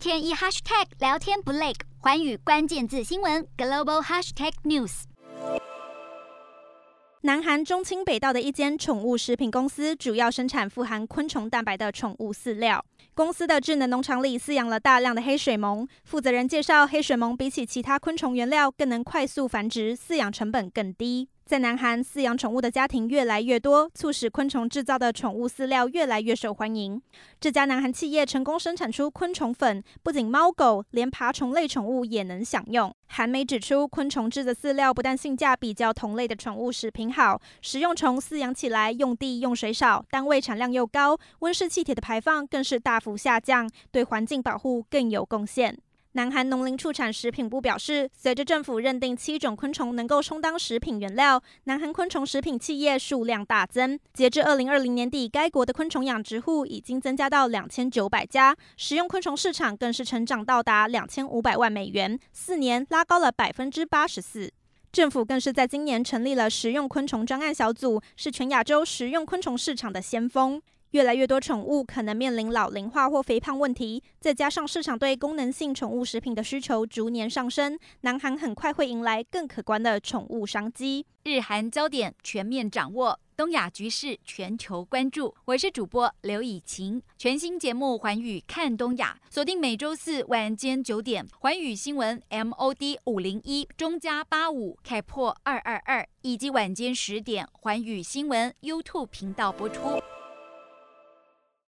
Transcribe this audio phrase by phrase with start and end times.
[0.00, 5.02] 天一 hashtag 聊天不累，寰宇关键字新闻 global hashtag news。
[7.20, 12.82] 南韩中清北道的一间宠物食品公司，主要生产富含昆虫蛋白的宠物饲料。
[13.12, 15.86] 公司的智能农场里饲养了大量的黑水虻。
[16.04, 21.28] 负责人介绍，黑水虻比起其他昆虫原料更能快速繁殖，饲养成本更低。
[21.50, 27.02] 在南韩，饲养宠物的家庭越来越多，促使昆虫制造的宠物饲料越来越受欢迎。
[27.40, 32.94] 这家南韩企业成功生产出昆虫粉，不仅猫狗，连爬虫类宠物也能享用。
[33.08, 45.76] 韩媒指出，昆虫制的饲料不但性价比较同类的宠物食品好，食用虫饲养起来用地用水少，单位产量又高，温室气体的排放更是大幅下降，对环境保护更有贡献。
[46.14, 53.96] 南韩农林畜产食品部表示，随着政府认定七种昆虫能够充当食品原料，南韩昆虫食品企业数量大增。
[54.12, 64.52] 截至二零二零年底，该国的昆虫养殖户已经增加到两千九百家，食用昆虫市场更是成长到达两千五百万美元，四年拉高了百分之八十四。
[64.90, 70.60] 政府更是在今年成立了食用昆虫专案小组，是全亚洲食用昆虫市场的先锋。
[70.90, 81.06] 越来越多宠物可能面临老龄化或肥胖问题，再加上市场对功能性宠物食品的需求逐年上升，南韩很快会迎来更可观的宠物商机。
[81.22, 85.34] 日韩焦点全面掌握，东亚局势全球关注。
[85.44, 100.00] 我是主播刘以晴，全新节目《寰宇看东亚》，锁定每周四晚间九点，寰宇新闻 MOD 五零一中加八五开破二二二，以及晚间十点，寰宇新闻 YouTube 频道播出。